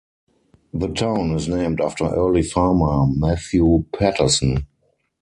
[0.73, 4.65] The town is named after early farmer Matthew Paterson.